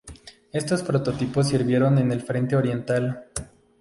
Estos 0.51 0.81
prototipos 0.81 1.49
sirvieron 1.49 1.99
en 1.99 2.11
el 2.11 2.23
Frente 2.23 2.55
Oriental. 2.55 3.25